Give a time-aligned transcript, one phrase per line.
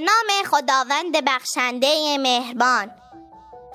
[0.00, 2.90] نام خداوند بخشنده مهربان.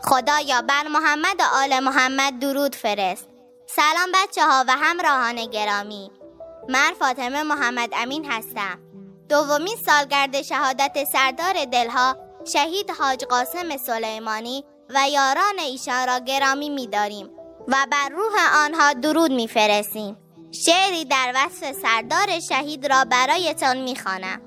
[0.04, 3.28] خدایا بر محمد و آل محمد درود فرست.
[3.68, 6.12] سلام بچه ها و همراهان گرامی.
[6.70, 8.80] من فاطمه محمد امین هستم.
[9.30, 12.18] دومین سالگرد شهادت سردار دلها
[12.54, 17.30] شهید حاج قاسم سلیمانی و یاران ایشان را گرامی می‌داریم
[17.68, 20.18] و بر روح آنها درود میفرستیم.
[20.52, 24.42] شعری در وصف سردار شهید را برایتان می‌خوانم.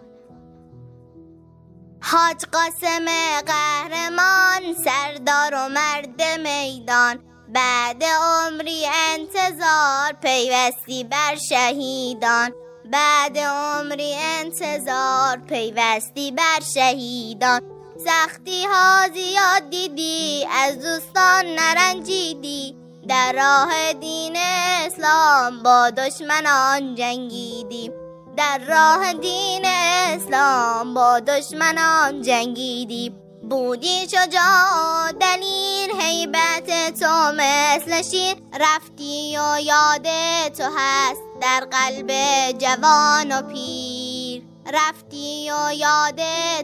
[2.03, 3.07] حاج قاسم
[3.47, 7.19] قهرمان سردار و مرد میدان.
[7.49, 12.53] بعد عمری انتظار پیوستی بر شهیدان.
[12.93, 17.61] بعد عمری انتظار پیوستی بر شهیدان.
[18.05, 22.77] سختی ها زیاد دیدی از دوستان نرنجیدی.
[23.09, 27.91] در راه دین اسلام با دشمنان جنگیدی.
[28.39, 33.13] در راه دین اسلام با دشمنان جنگیدی.
[33.51, 38.37] بودی شجاع دلیل حیبت تو مثل شیر.
[38.61, 40.07] رفتی و یاد
[40.49, 42.13] تو هست در قلب
[42.59, 44.43] جوان و پیر.
[44.73, 46.21] رفتی و یاد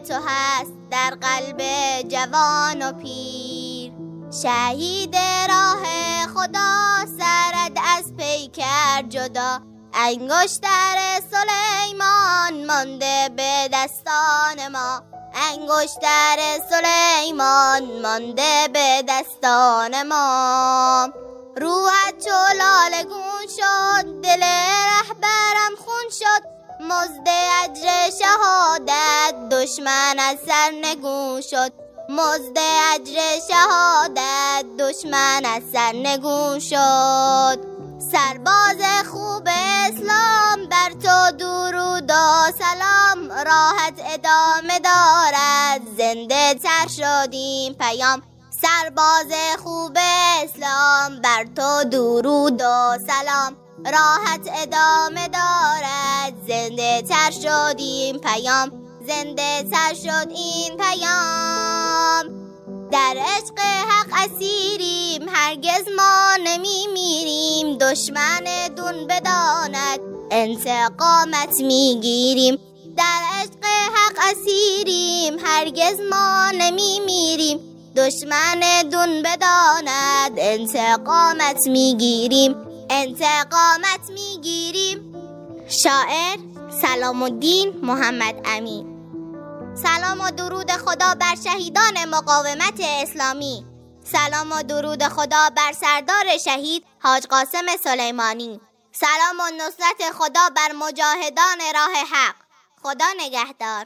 [0.07, 1.61] تو هست در قلب
[2.07, 3.91] جوان و پیر.
[4.41, 5.15] شهید
[5.49, 5.83] راه
[6.35, 9.74] خدا سرد از پیکر جدا.
[9.97, 15.01] انگشتر سلیمان مانده به دستان ما.
[15.33, 16.37] انگشتر
[16.69, 21.09] سلیمان مانده به دستان ما.
[21.57, 26.47] روحت چو لالگون شد دل رهبرم خون شد.
[26.79, 27.27] مزد
[27.63, 31.71] اجر شهادت دشمن از سر نگون شد.
[32.09, 32.57] مزد
[32.93, 37.59] اجر شهادت دشمن از سر نگون شد.
[38.11, 43.31] سرباز خوب اسلام بر تو درود و سلام.
[43.31, 45.81] راحت ادامه دارد.
[45.97, 48.21] زنده تر شدیم پیام.
[48.61, 49.31] سرباز
[49.63, 49.97] خوب
[50.43, 53.55] اسلام بر تو درود و سلام.
[53.85, 56.33] راحت ادامه دارد.
[56.47, 58.84] زنده تر شدیم پیام.
[59.07, 62.25] زنده تر شد این پیام.
[62.91, 68.43] در عشق حق اسیریم هرگز ما نمی میریم دشمن
[68.77, 69.99] دون بداند
[70.31, 72.57] انتقامت می‌گیریم.
[72.97, 77.59] در عشق حق اسیریم هرگز ما نمی میریم
[77.95, 78.59] دشمن
[78.91, 82.55] دون بداند انتقامت می‌گیریم.
[82.89, 85.15] انتقامت می‌گیریم.
[85.67, 86.37] شاعر
[86.81, 88.94] سلام الدین محمد امین.
[89.83, 93.65] سلام و درود خدا بر شهیدان مقاومت اسلامی.
[94.03, 98.61] سلام و درود خدا بر سردار شهید حاج قاسم سلیمانی.
[98.91, 102.35] سلام و نصرت خدا بر مجاهدان راه حق.
[102.83, 103.85] خدا نگهدار.